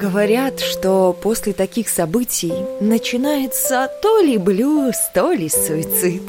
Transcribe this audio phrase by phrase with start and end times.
[0.00, 6.22] Говорят, что после таких событий начинается то ли блюз, то ли суицид.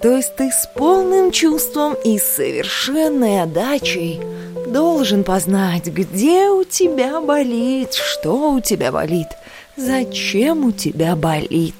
[0.00, 4.20] То есть ты с полным чувством и совершенной отдачей
[4.66, 9.28] должен познать, где у тебя болит, что у тебя болит,
[9.76, 11.76] зачем у тебя болит.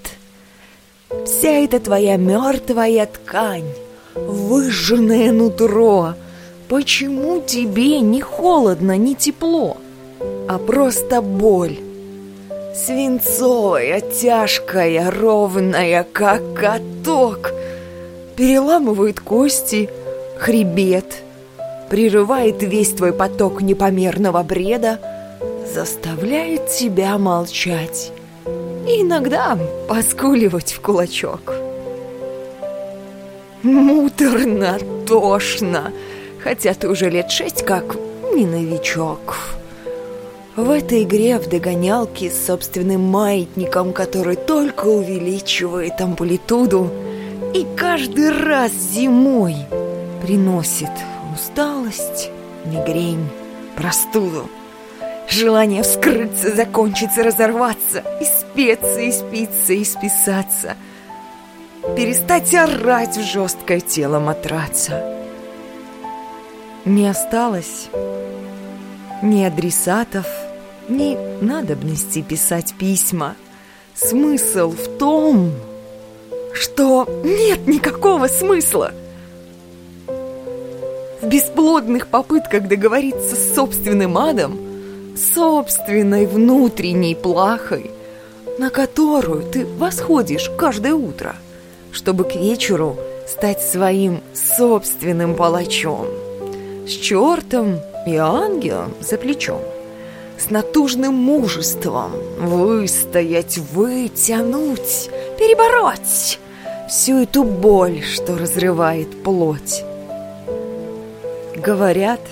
[1.27, 3.73] Вся эта твоя мертвая ткань,
[4.15, 6.15] выжженное нутро,
[6.69, 9.79] почему тебе не холодно, не тепло,
[10.49, 11.79] а просто боль?
[12.75, 17.53] Свинцовая, тяжкая, ровная, как каток,
[18.37, 19.91] переламывает кости,
[20.39, 21.23] хребет,
[21.91, 25.01] прерывает весь твой поток непомерного бреда,
[25.73, 28.13] заставляет тебя молчать
[28.87, 31.53] и иногда поскуливать в кулачок.
[33.63, 35.93] Муторно, тошно,
[36.43, 37.97] хотя ты уже лет шесть как
[38.35, 39.48] не новичок.
[40.59, 46.91] В этой игре в догонялки с собственным маятником, который только увеличивает амплитуду
[47.55, 49.55] и каждый раз зимой
[50.21, 50.91] приносит
[51.33, 52.33] усталость,
[52.65, 53.29] мигрень,
[53.77, 54.51] простуду.
[55.29, 60.75] Желание вскрыться, закончиться, разорваться, и спеться, и спиться, и списаться.
[61.97, 65.05] Перестать орать в жесткое тело матраца.
[66.85, 67.87] Не осталось
[69.23, 70.27] ни адресатов,
[70.89, 73.37] ни надобности писать письма.
[73.95, 75.53] Смысл в том,
[76.55, 78.93] что нет никакого смысла.
[81.21, 84.59] В бесплодных попытках договориться с собственным адом–
[85.19, 87.91] собственной внутренней плахой,
[88.59, 91.37] на которую ты восходишь каждое утро,
[91.93, 96.07] чтобы к вечеру стать своим собственным палачом,
[96.87, 99.61] с чертом и ангелом за плечом,
[100.39, 106.39] с натужным мужеством выстоять, вытянуть, перебороть
[106.89, 109.83] всю эту боль, что разрывает плоть.
[111.57, 112.21] Говорят–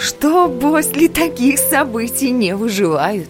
[0.00, 3.28] что после таких событий не выживают.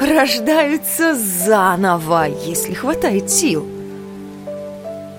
[0.00, 3.66] Рождаются заново, если хватает сил.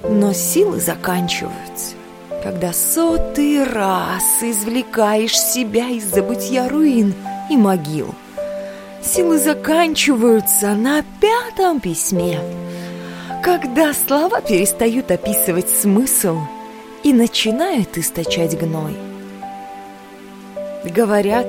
[0.09, 1.93] Но силы заканчиваются,
[2.41, 7.13] когда сотый раз извлекаешь себя из забытья руин
[7.49, 8.13] и могил.
[9.01, 12.39] Силы заканчиваются на пятом письме,
[13.43, 16.39] когда слова перестают описывать смысл
[17.03, 18.95] и начинают источать гной.
[20.83, 21.47] Говорят,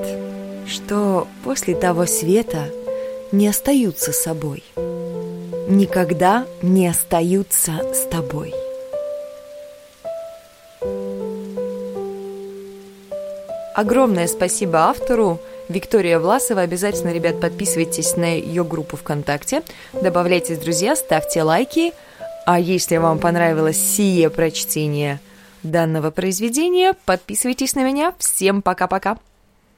[0.67, 2.69] что после того света
[3.31, 4.63] не остаются собой.
[5.67, 8.53] Никогда не остаются с тобой.
[13.73, 15.39] Огромное спасибо автору
[15.71, 16.61] Виктория Власова.
[16.61, 21.93] Обязательно, ребят, подписывайтесь на ее группу ВКонтакте, добавляйтесь, друзья, ставьте лайки.
[22.45, 25.19] А если вам понравилось сие прочтение–
[25.63, 26.93] данного произведения.
[27.05, 28.13] Подписывайтесь на меня.
[28.19, 29.17] Всем пока-пока.